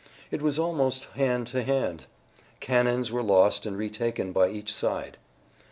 [0.31, 2.07] It was almost hand to hand.
[2.59, 5.17] Cannons were lost and retaken by each side.